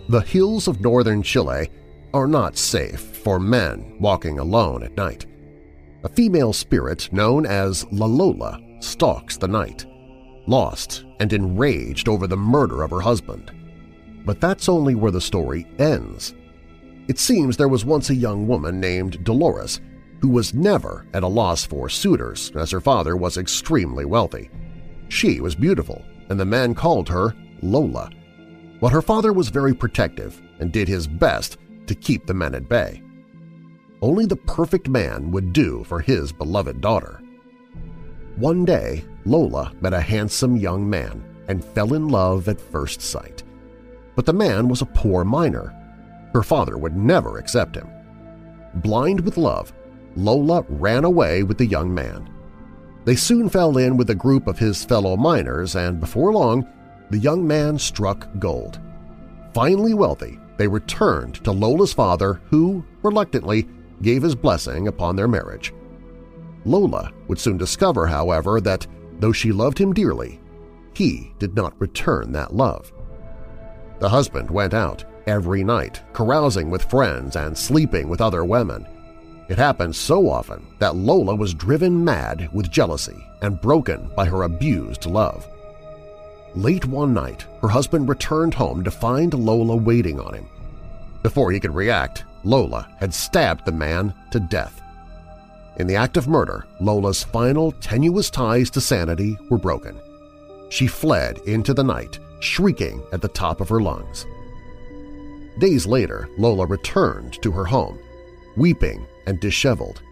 [0.09, 1.69] The hills of northern Chile
[2.15, 5.27] are not safe for men walking alone at night.
[6.05, 9.85] A female spirit known as La Lola stalks the night,
[10.47, 13.53] lost and enraged over the murder of her husband.
[14.25, 16.35] But that's only where the story ends.
[17.09, 19.81] It seems there was once a young woman named Dolores
[20.21, 24.51] who was never at a loss for suitors as her father was extremely wealthy.
[25.09, 28.11] She was beautiful, and the men called her Lola.
[28.81, 31.57] But her father was very protective and did his best
[31.87, 33.03] to keep the men at bay.
[34.03, 37.21] Only the perfect man would do for his beloved daughter.
[38.37, 43.43] One day, Lola met a handsome young man and fell in love at first sight.
[44.16, 45.74] But the man was a poor miner.
[46.33, 47.89] Her father would never accept him.
[48.76, 49.72] Blind with love,
[50.16, 52.31] Lola ran away with the young man.
[53.05, 56.66] They soon fell in with a group of his fellow miners and before long,
[57.11, 58.81] the young man struck gold.
[59.53, 63.68] Finally wealthy, they returned to Lola's father who, reluctantly,
[64.01, 65.74] gave his blessing upon their marriage.
[66.64, 68.87] Lola would soon discover, however, that
[69.19, 70.41] though she loved him dearly,
[70.95, 72.93] he did not return that love.
[74.01, 78.87] The husband went out every night, carousing with friends and sleeping with other women.
[79.49, 84.43] It happened so often that Lola was driven mad with jealousy and broken by her
[84.43, 85.49] abused love.
[86.55, 90.49] Late one night, her husband returned home to find Lola waiting on him.
[91.23, 94.81] Before he could react, Lola had stabbed the man to death.
[95.79, 100.01] In the act of murder, Lola's final tenuous ties to sanity were broken.
[100.70, 104.26] She fled into the night, shrieking at the top of her lungs.
[105.59, 107.99] Days later, Lola returned to her home,
[108.57, 110.03] weeping and disheveled.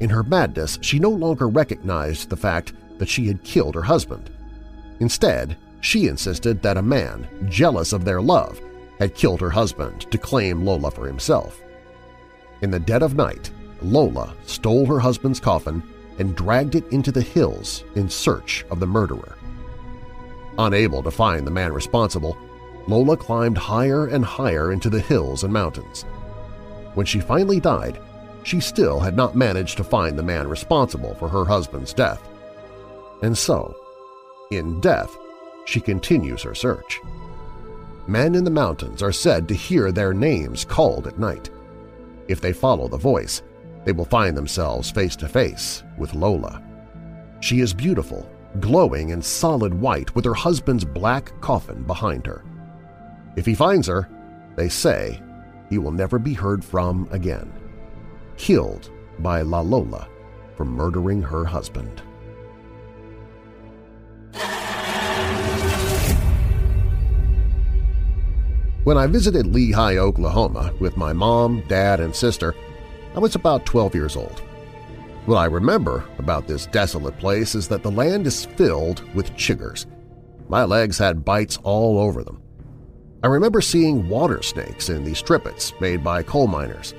[0.00, 4.30] In her madness, she no longer recognized the fact that she had killed her husband.
[5.00, 8.60] Instead, she insisted that a man, jealous of their love,
[8.98, 11.60] had killed her husband to claim Lola for himself.
[12.62, 13.50] In the dead of night,
[13.82, 15.82] Lola stole her husband's coffin
[16.18, 19.36] and dragged it into the hills in search of the murderer.
[20.58, 22.36] Unable to find the man responsible,
[22.88, 26.02] Lola climbed higher and higher into the hills and mountains.
[26.94, 28.00] When she finally died,
[28.42, 32.26] she still had not managed to find the man responsible for her husband's death.
[33.22, 33.76] And so,
[34.50, 35.16] in death,
[35.66, 37.00] she continues her search.
[38.06, 41.50] Men in the mountains are said to hear their names called at night.
[42.26, 43.42] If they follow the voice,
[43.88, 46.62] they will find themselves face to face with Lola.
[47.40, 48.30] She is beautiful,
[48.60, 52.44] glowing in solid white with her husband's black coffin behind her.
[53.36, 54.06] If he finds her,
[54.56, 55.22] they say
[55.70, 57.50] he will never be heard from again,
[58.36, 60.06] killed by La Lola
[60.54, 62.02] for murdering her husband.
[68.84, 72.54] When I visited Lehigh, Oklahoma with my mom, dad, and sister,
[73.14, 74.42] I was about 12 years old.
[75.26, 79.86] What I remember about this desolate place is that the land is filled with chiggers.
[80.48, 82.42] My legs had bites all over them.
[83.22, 86.94] I remember seeing water snakes in the strip pits made by coal miners.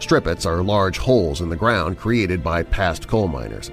[0.00, 3.70] Strip pits are large holes in the ground created by past coal miners.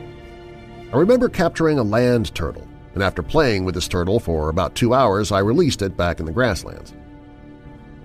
[0.93, 4.93] I remember capturing a land turtle, and after playing with this turtle for about two
[4.93, 6.93] hours I released it back in the grasslands.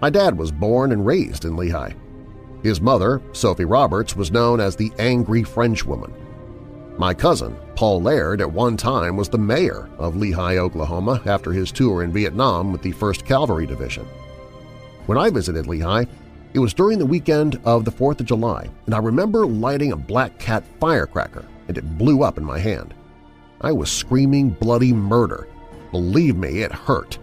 [0.00, 1.92] My dad was born and raised in Lehigh.
[2.62, 6.12] His mother, Sophie Roberts, was known as the Angry Frenchwoman.
[6.98, 11.70] My cousin, Paul Laird at one time was the mayor of Lehigh, Oklahoma after his
[11.70, 14.04] tour in Vietnam with the 1st Cavalry Division.
[15.06, 16.06] When I visited Lehigh,
[16.54, 19.96] it was during the weekend of the 4th of July, and I remember lighting a
[19.96, 22.94] Black Cat firecracker, and it blew up in my hand.
[23.60, 25.46] I was screaming bloody murder.
[25.92, 27.18] Believe me, it hurt.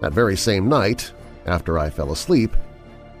[0.00, 1.12] That very same night,
[1.46, 2.56] after I fell asleep,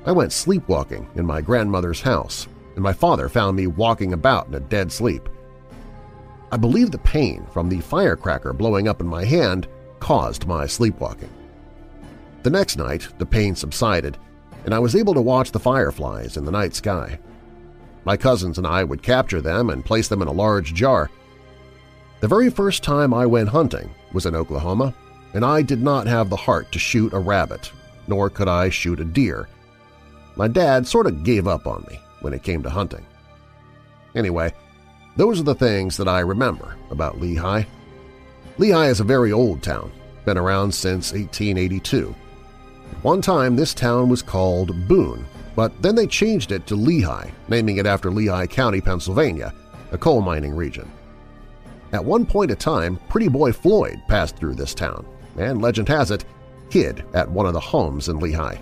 [0.08, 4.54] I went sleepwalking in my grandmother's house, and my father found me walking about in
[4.54, 5.28] a dead sleep.
[6.50, 9.68] I believe the pain from the firecracker blowing up in my hand
[10.00, 11.28] caused my sleepwalking.
[12.42, 14.16] The next night, the pain subsided,
[14.64, 17.18] and I was able to watch the fireflies in the night sky.
[18.06, 21.10] My cousins and I would capture them and place them in a large jar.
[22.20, 24.94] The very first time I went hunting was in Oklahoma,
[25.34, 27.70] and I did not have the heart to shoot a rabbit,
[28.06, 29.46] nor could I shoot a deer.
[30.38, 33.04] My dad sort of gave up on me when it came to hunting.
[34.14, 34.54] Anyway,
[35.16, 37.64] those are the things that I remember about Lehigh.
[38.56, 39.90] Lehigh is a very old town,
[40.24, 42.14] been around since 1882.
[43.02, 45.26] One time this town was called Boone,
[45.56, 49.52] but then they changed it to Lehigh, naming it after Lehigh County, Pennsylvania,
[49.90, 50.88] a coal mining region.
[51.92, 55.04] At one point in time, Pretty Boy Floyd passed through this town,
[55.36, 56.24] and legend has it,
[56.70, 58.58] hid at one of the homes in Lehigh.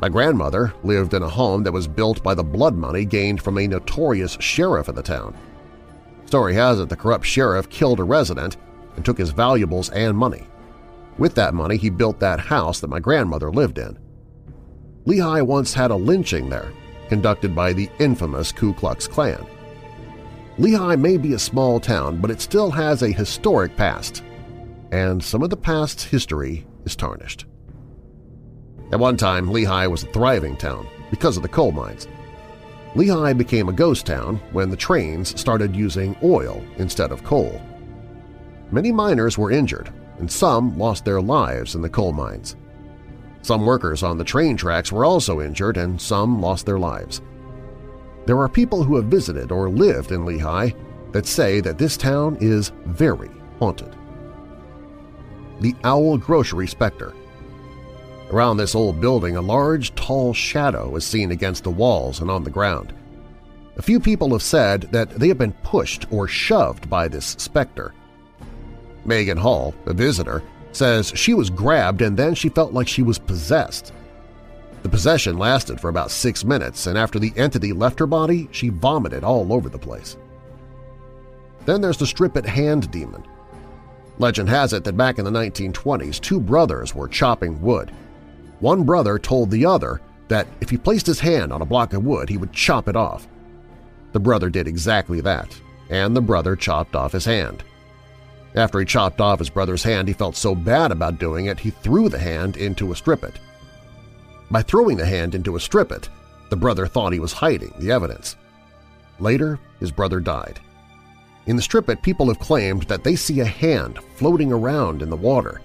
[0.00, 3.58] My grandmother lived in a home that was built by the blood money gained from
[3.58, 5.36] a notorious sheriff in the town.
[6.26, 8.56] Story has it the corrupt sheriff killed a resident
[8.94, 10.46] and took his valuables and money.
[11.18, 13.98] With that money, he built that house that my grandmother lived in.
[15.04, 16.70] Lehigh once had a lynching there,
[17.08, 19.44] conducted by the infamous Ku Klux Klan.
[20.58, 24.22] Lehigh may be a small town, but it still has a historic past,
[24.92, 27.46] and some of the past's history is tarnished.
[28.90, 32.08] At one time, Lehigh was a thriving town because of the coal mines.
[32.94, 37.60] Lehigh became a ghost town when the trains started using oil instead of coal.
[38.70, 42.56] Many miners were injured, and some lost their lives in the coal mines.
[43.42, 47.20] Some workers on the train tracks were also injured and some lost their lives.
[48.26, 50.70] There are people who have visited or lived in Lehigh
[51.12, 53.94] that say that this town is very haunted.
[55.60, 57.14] The Owl Grocery Spectre
[58.30, 62.44] Around this old building, a large, tall shadow is seen against the walls and on
[62.44, 62.92] the ground.
[63.76, 67.94] A few people have said that they have been pushed or shoved by this specter.
[69.06, 73.18] Megan Hall, a visitor, says she was grabbed and then she felt like she was
[73.18, 73.92] possessed.
[74.82, 78.68] The possession lasted for about six minutes, and after the entity left her body, she
[78.68, 80.16] vomited all over the place.
[81.64, 83.24] Then there's the Strip-It Hand Demon.
[84.18, 87.92] Legend has it that back in the 1920s, two brothers were chopping wood.
[88.60, 92.04] One brother told the other that if he placed his hand on a block of
[92.04, 93.28] wood, he would chop it off.
[94.12, 95.58] The brother did exactly that,
[95.90, 97.62] and the brother chopped off his hand.
[98.54, 101.70] After he chopped off his brother's hand, he felt so bad about doing it, he
[101.70, 103.38] threw the hand into a strip-it.
[104.50, 106.08] By throwing the hand into a strip-it,
[106.50, 108.36] the brother thought he was hiding the evidence.
[109.20, 110.60] Later, his brother died.
[111.46, 115.16] In the strip-it, people have claimed that they see a hand floating around in the
[115.16, 115.60] water.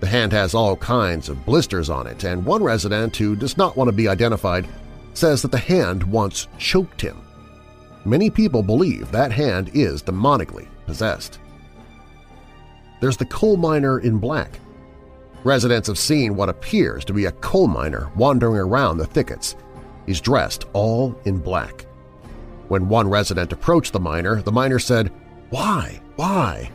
[0.00, 3.76] The hand has all kinds of blisters on it, and one resident who does not
[3.76, 4.68] want to be identified
[5.14, 7.20] says that the hand once choked him.
[8.04, 11.40] Many people believe that hand is demonically possessed.
[13.00, 14.60] There's the coal miner in black.
[15.44, 19.56] Residents have seen what appears to be a coal miner wandering around the thickets.
[20.06, 21.86] He's dressed all in black.
[22.68, 25.12] When one resident approached the miner, the miner said,
[25.50, 26.00] Why?
[26.16, 26.70] Why?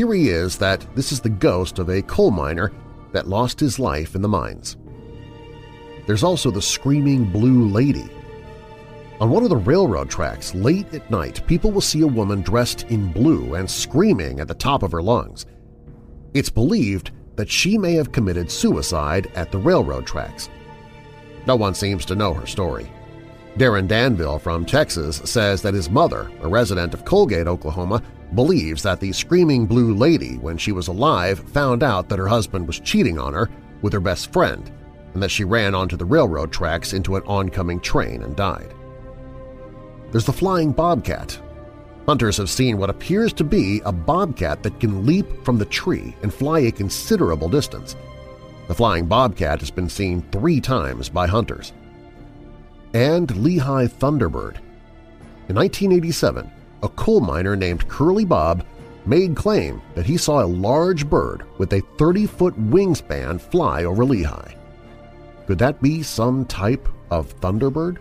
[0.00, 2.72] Theory is that this is the ghost of a coal miner
[3.12, 4.78] that lost his life in the mines.
[6.06, 8.08] There's also the Screaming Blue Lady.
[9.20, 12.84] On one of the railroad tracks, late at night, people will see a woman dressed
[12.84, 15.44] in blue and screaming at the top of her lungs.
[16.32, 20.48] It's believed that she may have committed suicide at the railroad tracks.
[21.46, 22.90] No one seems to know her story.
[23.58, 28.02] Darren Danville from Texas says that his mother, a resident of Coalgate, Oklahoma,
[28.34, 32.66] believes that the Screaming Blue Lady, when she was alive, found out that her husband
[32.66, 33.50] was cheating on her
[33.82, 34.70] with her best friend
[35.14, 38.72] and that she ran onto the railroad tracks into an oncoming train and died.
[40.12, 41.38] There's the flying bobcat.
[42.06, 46.16] Hunters have seen what appears to be a bobcat that can leap from the tree
[46.22, 47.96] and fly a considerable distance.
[48.68, 51.72] The flying bobcat has been seen three times by hunters.
[52.94, 54.58] And Lehigh Thunderbird.
[55.48, 56.50] In 1987,
[56.82, 58.64] a coal miner named Curly Bob
[59.06, 64.54] made claim that he saw a large bird with a 30-foot wingspan fly over Lehigh.
[65.46, 67.98] Could that be some type of thunderbird?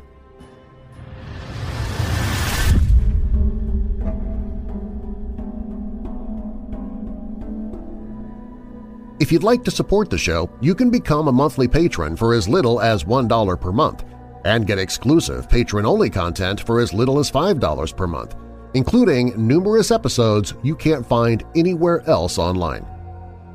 [9.20, 12.48] If you'd like to support the show, you can become a monthly patron for as
[12.48, 14.06] little as $1 per month
[14.46, 18.36] and get exclusive patron-only content for as little as $5 per month–
[18.74, 22.86] including numerous episodes you can't find anywhere else online.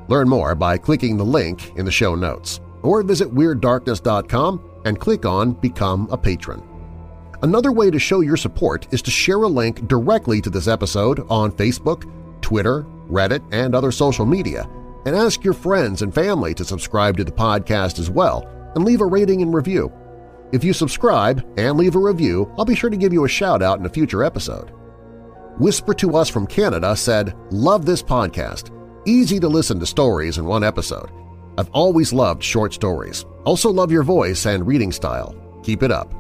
[0.09, 5.25] Learn more by clicking the link in the show notes or visit WeirdDarkness.com and click
[5.25, 6.63] on Become a Patron.
[7.43, 11.21] Another way to show your support is to share a link directly to this episode
[11.29, 12.11] on Facebook,
[12.41, 14.69] Twitter, Reddit, and other social media,
[15.07, 19.01] and ask your friends and family to subscribe to the podcast as well and leave
[19.01, 19.93] a rating and review.
[20.53, 23.79] If you subscribe and leave a review, I'll be sure to give you a shout-out
[23.79, 24.73] in a future episode.
[25.59, 28.71] Whisper to Us from Canada said, Love this podcast.
[29.07, 31.13] Easy to listen to stories in one episode.
[31.57, 33.25] I've always loved short stories.
[33.45, 35.33] Also love your voice and reading style.
[35.63, 36.13] Keep it up.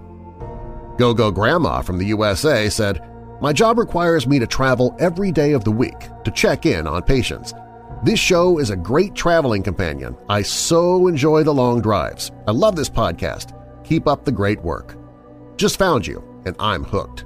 [0.99, 3.01] Go-Go Grandma from the USA said,
[3.41, 7.03] My job requires me to travel every day of the week to check in on
[7.03, 7.53] patients.
[8.05, 10.17] This show is a great traveling companion.
[10.29, 12.31] I so enjoy the long drives.
[12.47, 13.53] I love this podcast.
[13.83, 14.97] Keep up the great work.
[15.57, 17.25] Just found you, and I'm hooked.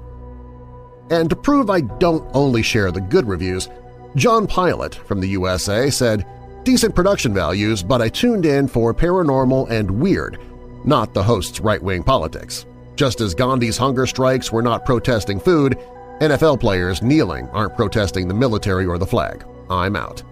[1.10, 3.68] And to prove I don't only share the good reviews,
[4.14, 6.26] John Pilot from the USA said,
[6.64, 10.38] Decent production values, but I tuned in for paranormal and weird,
[10.84, 12.66] not the host's right-wing politics.
[12.96, 15.78] Just as Gandhi's hunger strikes were not protesting food,
[16.20, 19.44] NFL players kneeling aren't protesting the military or the flag.
[19.70, 20.22] I'm out.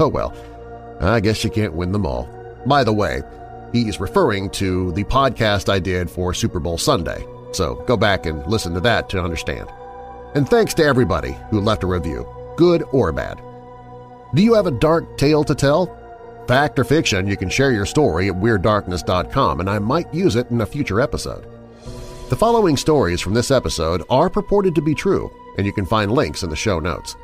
[0.00, 0.34] Oh well,
[1.00, 2.28] I guess you can't win them all.
[2.66, 3.22] By the way,
[3.72, 8.46] he's referring to the podcast I did for Super Bowl Sunday, so go back and
[8.46, 9.68] listen to that to understand.
[10.34, 12.26] And thanks to everybody who left a review,
[12.56, 13.40] good or bad.
[14.34, 15.96] Do you have a dark tale to tell?
[16.46, 20.50] Fact or fiction, you can share your story at WeirdDarkness.com and I might use it
[20.50, 21.46] in a future episode.
[22.28, 26.12] The following stories from this episode are purported to be true, and you can find
[26.12, 27.16] links in the show notes.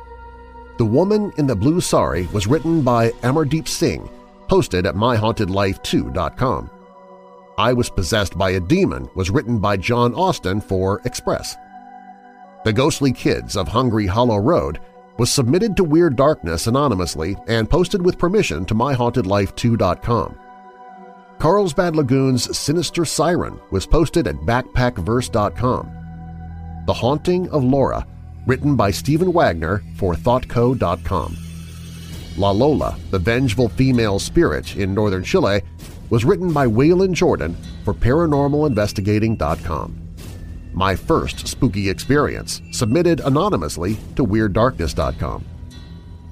[0.77, 4.09] The Woman in the Blue Sari was written by Amardeep Singh,
[4.49, 6.69] posted at MyHauntedLifeToo.com.
[7.59, 11.55] I Was Possessed by a Demon was written by John Austin for Express.
[12.63, 14.79] The Ghostly Kids of Hungry Hollow Road
[15.17, 20.37] was submitted to Weird Darkness anonymously and posted with permission to MyHauntedLifeToo.com.
[21.39, 26.83] Carlsbad Lagoon's Sinister Siren was posted at BackpackVerse.com.
[26.85, 28.05] The Haunting of Laura,
[28.45, 31.35] written by Stephen Wagner for ThoughtCo.com.
[32.37, 35.63] La Lola, the vengeful female spirit in northern Chile,
[36.09, 40.03] was written by Waylon Jordan for ParanormalInvestigating.com.
[40.73, 45.43] My First Spooky Experience, submitted anonymously to WeirdDarkness.com.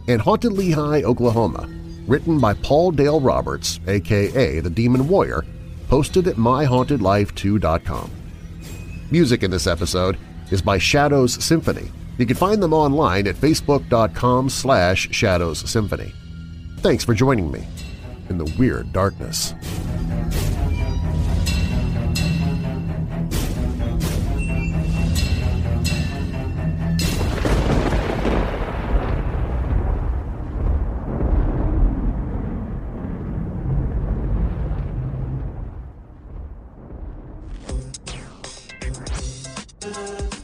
[0.08, 1.68] And Haunted Lehigh, Oklahoma,
[2.06, 5.44] written by Paul Dale Roberts, aka The Demon Warrior,
[5.88, 8.12] posted at MyHauntedLifeToo.com.
[9.12, 10.18] Music in this episode
[10.52, 11.92] is by Shadows Symphony.
[12.18, 16.14] You can find them online at facebook.com slash Shadows Symphony.
[16.82, 17.68] Thanks for joining me
[18.30, 19.54] in the Weird Darkness.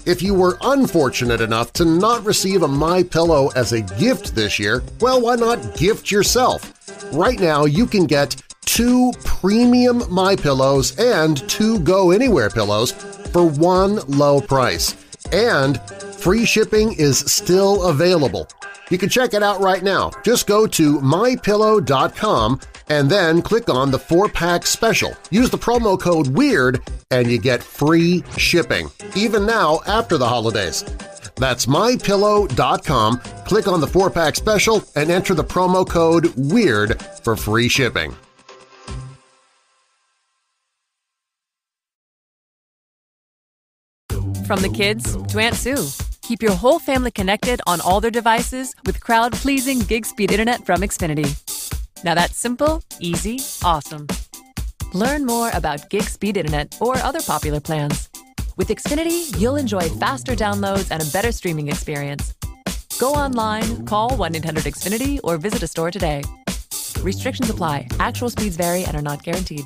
[0.04, 4.60] If you were unfortunate enough to not receive a My Pillow as a gift this
[4.60, 6.81] year, well, why not gift yourself?
[7.14, 13.45] Right now, you can get two premium My Pillows and two Go Anywhere pillows for
[13.45, 14.95] one low price.
[15.34, 15.80] And
[16.16, 18.47] free shipping is still available.
[18.89, 20.12] You can check it out right now.
[20.24, 25.14] Just go to MyPillow.com and then click on the 4-pack special.
[25.32, 26.82] Use the promo code WEIRD
[27.12, 30.86] and you get free shipping, even now after the holidays.
[31.36, 37.68] That's MyPillow.com, click on the 4-pack special, and enter the promo code WEIRD for free
[37.68, 38.16] shipping.
[44.46, 45.88] From the kids to Aunt Sue.
[46.22, 50.82] Keep your whole family connected on all their devices with crowd-pleasing gig speed internet from
[50.82, 51.36] Xfinity.
[52.04, 54.08] Now that's simple, easy, awesome.
[54.94, 58.10] Learn more about gig speed internet or other popular plans.
[58.62, 62.36] With Xfinity, you'll enjoy faster downloads and a better streaming experience.
[62.99, 66.22] Go online, call 1 800 Xfinity, or visit a store today.
[66.99, 69.66] Restrictions apply, actual speeds vary and are not guaranteed.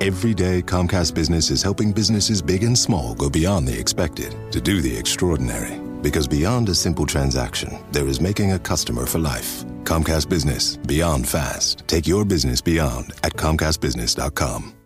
[0.00, 4.60] Every day, Comcast Business is helping businesses big and small go beyond the expected to
[4.60, 5.89] do the extraordinary.
[6.02, 9.64] Because beyond a simple transaction, there is making a customer for life.
[9.84, 11.86] Comcast Business, beyond fast.
[11.86, 14.79] Take your business beyond at ComcastBusiness.com.